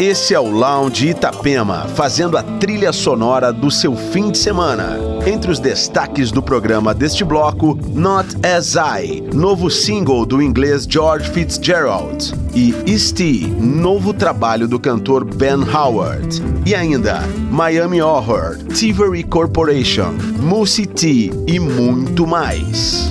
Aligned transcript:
Esse 0.00 0.32
é 0.32 0.38
o 0.38 0.48
Lounge 0.48 1.08
Itapema, 1.08 1.88
fazendo 1.96 2.36
a 2.38 2.42
trilha 2.44 2.92
sonora 2.92 3.52
do 3.52 3.68
seu 3.68 3.96
fim 3.96 4.30
de 4.30 4.38
semana. 4.38 4.96
Entre 5.26 5.50
os 5.50 5.58
destaques 5.58 6.30
do 6.30 6.40
programa 6.40 6.94
deste 6.94 7.24
bloco, 7.24 7.76
Not 7.92 8.28
As 8.46 8.76
I, 8.76 9.24
novo 9.34 9.68
single 9.68 10.24
do 10.24 10.40
inglês 10.40 10.86
George 10.88 11.28
Fitzgerald, 11.30 12.32
e 12.54 12.72
Esti, 12.86 13.48
novo 13.48 14.14
trabalho 14.14 14.68
do 14.68 14.78
cantor 14.78 15.24
Ben 15.24 15.56
Howard. 15.74 16.40
E 16.64 16.76
ainda, 16.76 17.18
Miami 17.50 18.00
Horror, 18.00 18.56
Tivery 18.72 19.24
Corporation, 19.24 20.12
Moosey 20.40 20.86
T 20.86 21.32
e 21.48 21.58
muito 21.58 22.24
mais. 22.24 23.10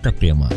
Itapema. 0.00 0.48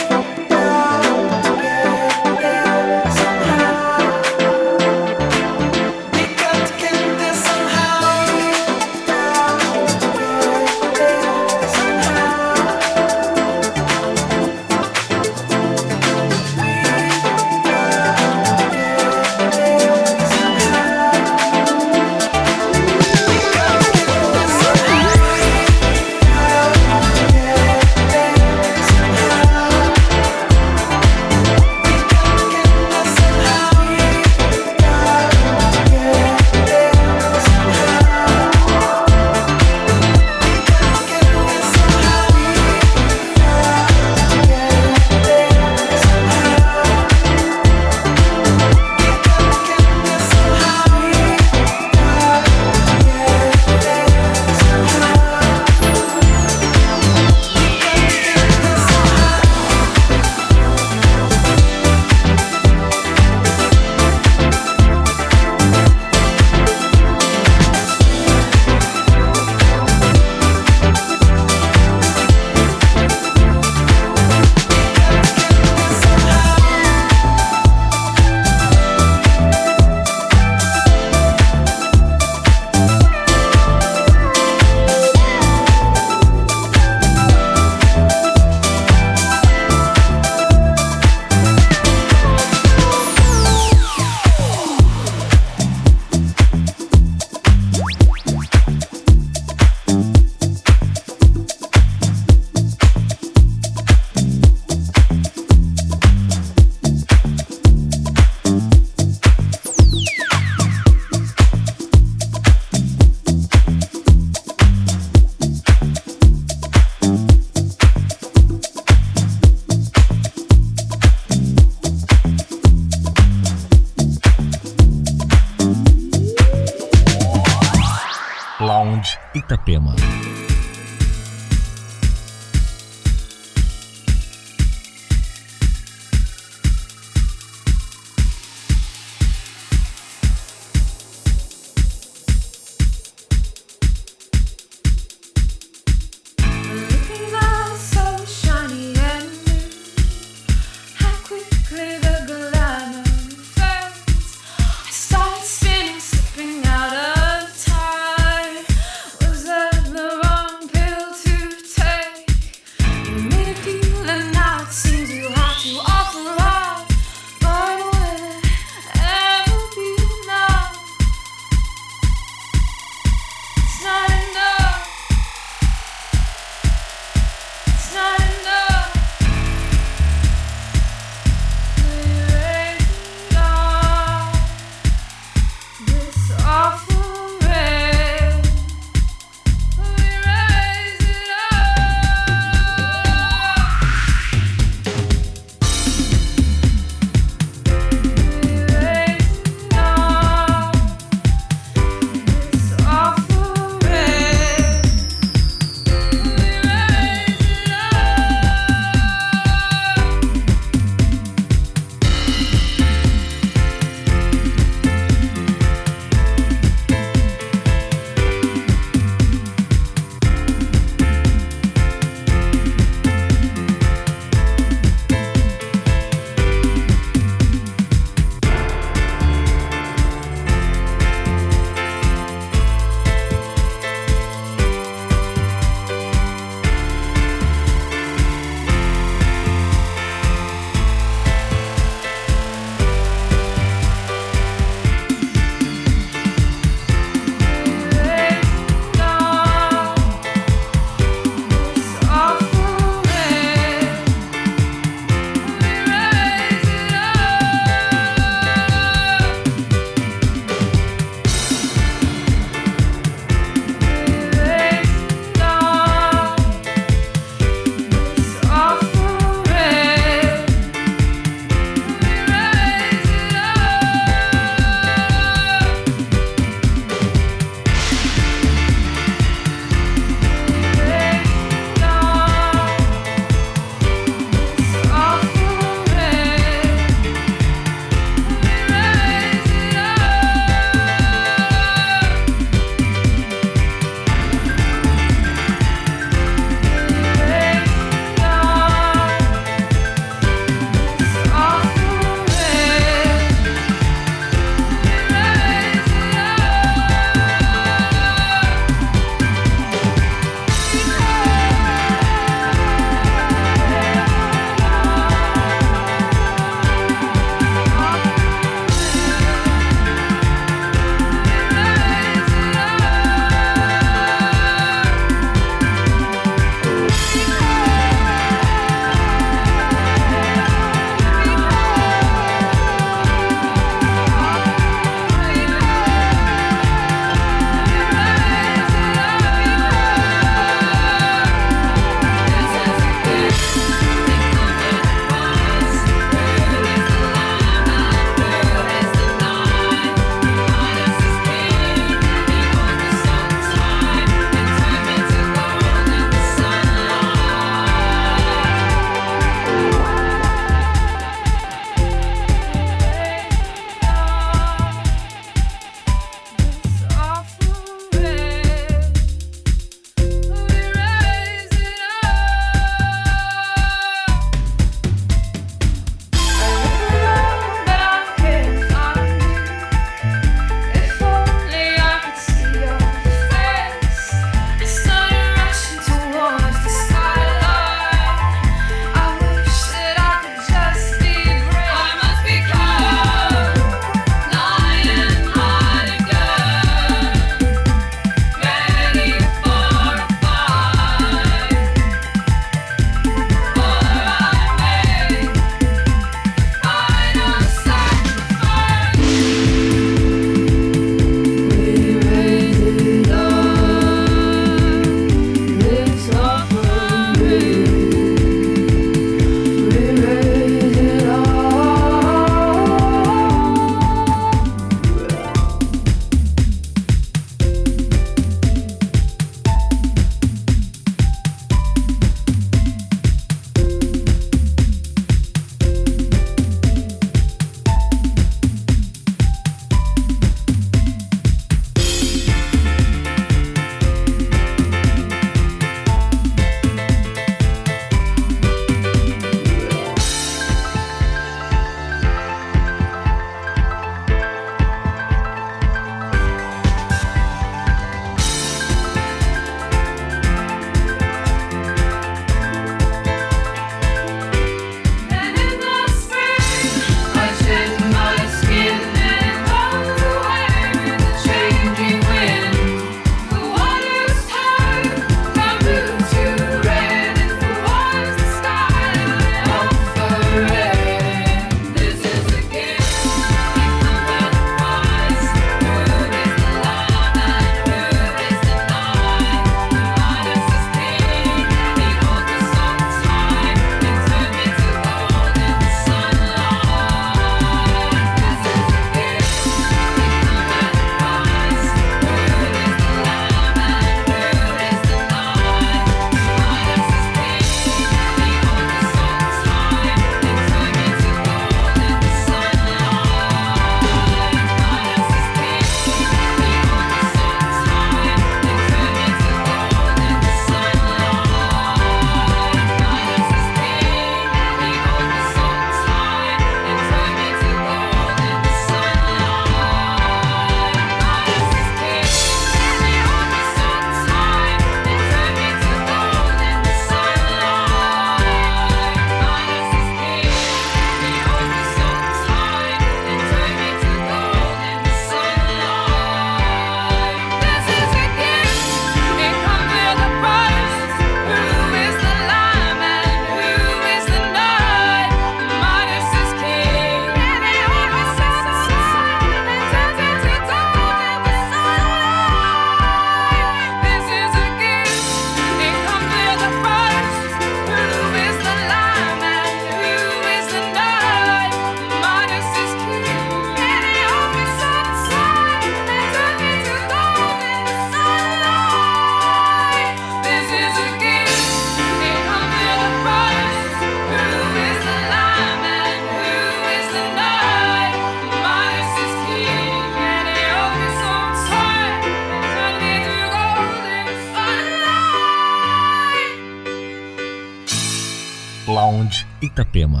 Lounge 598.68 599.24
Itapema. 599.40 600.00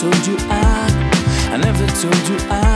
told 0.00 0.26
you 0.28 0.36
I, 0.42 1.50
I 1.54 1.56
never 1.56 1.84
told 1.88 2.28
you 2.28 2.36
I. 2.52 2.67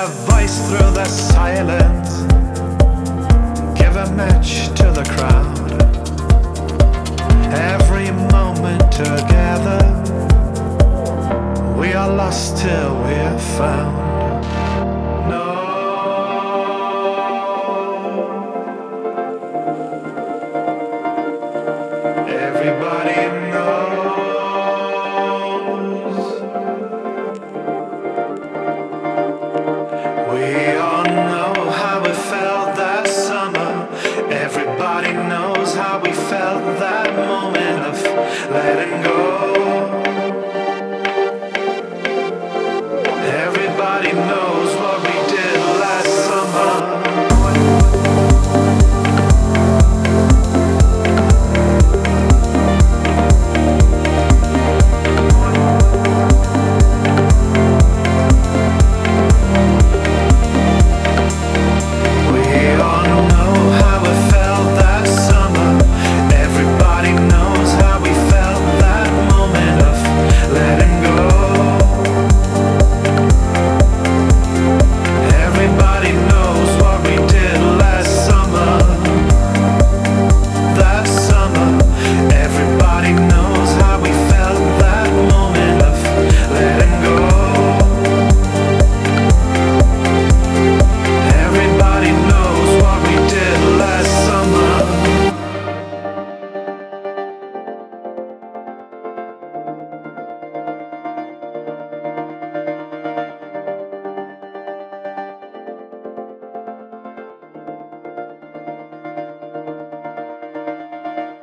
their 0.00 0.06
voice 0.30 0.58
through 0.68 0.90
the 0.92 1.04
silence. 1.06 2.20
Give 3.78 3.96
a 3.96 4.08
match 4.14 4.68
to 4.78 4.84
the 4.98 5.04
crowd. 5.14 5.72
Every 7.72 8.10
moment 8.32 8.92
together, 8.92 9.82
we 11.76 11.94
are 11.94 12.10
lost 12.14 12.58
till 12.58 12.90
we 13.06 13.14
are 13.14 13.38
found. 13.38 14.07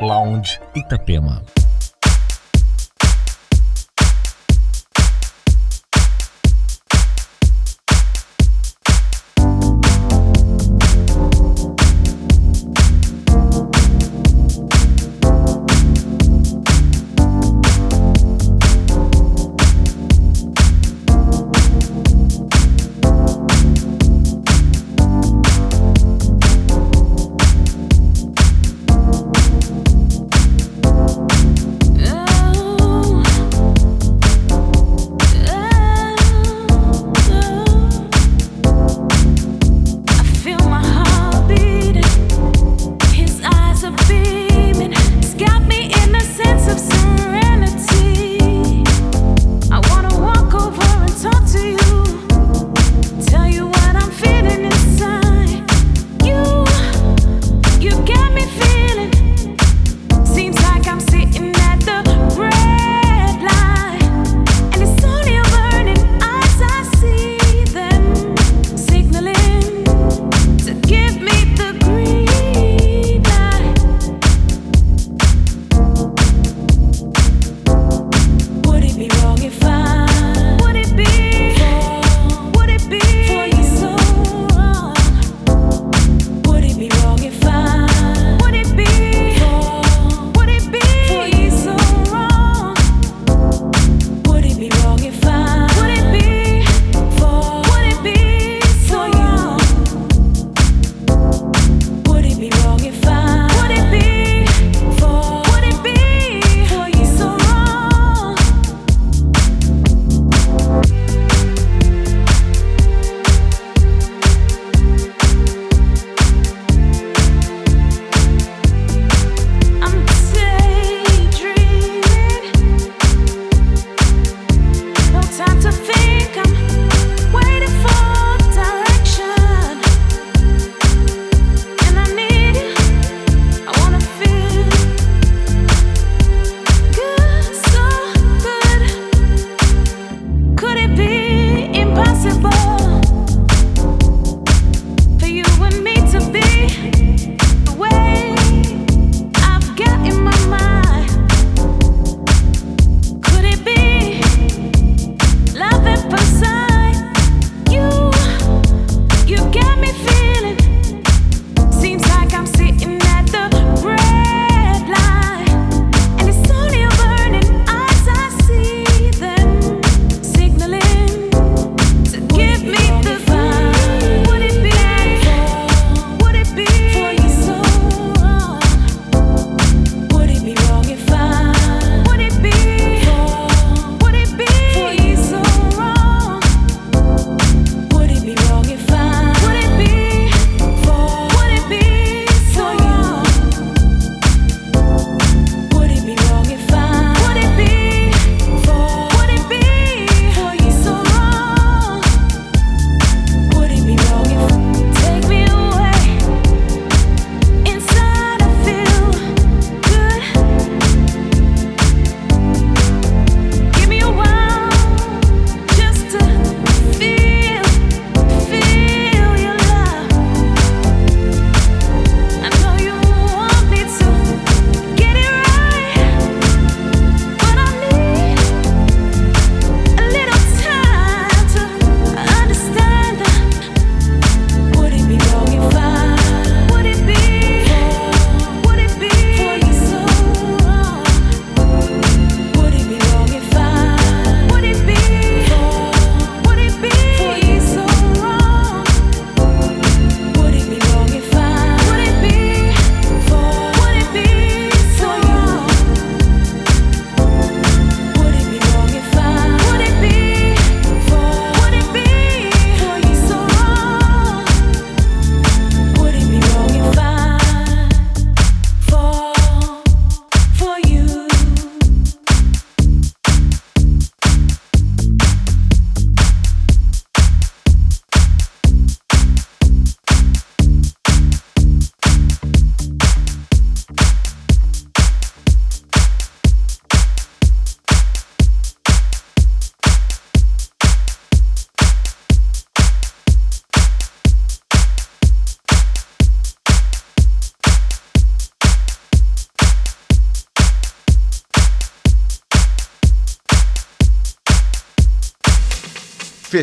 Lounge 0.06 0.60
Itapema. 0.76 1.42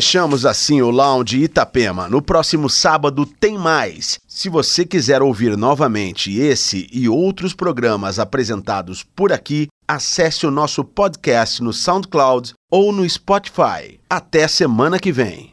fechamos 0.03 0.45
assim 0.45 0.81
o 0.81 0.89
Lounge 0.89 1.41
Itapema. 1.41 2.09
No 2.09 2.21
próximo 2.21 2.69
sábado 2.69 3.25
tem 3.25 3.57
mais. 3.57 4.19
Se 4.27 4.49
você 4.49 4.83
quiser 4.85 5.21
ouvir 5.21 5.55
novamente 5.55 6.37
esse 6.37 6.87
e 6.91 7.07
outros 7.07 7.53
programas 7.53 8.19
apresentados 8.19 9.01
por 9.15 9.31
aqui, 9.31 9.69
acesse 9.87 10.45
o 10.45 10.51
nosso 10.51 10.83
podcast 10.83 11.63
no 11.63 11.71
SoundCloud 11.71 12.51
ou 12.69 12.91
no 12.91 13.09
Spotify. 13.09 13.97
Até 14.09 14.45
semana 14.49 14.99
que 14.99 15.11
vem. 15.11 15.52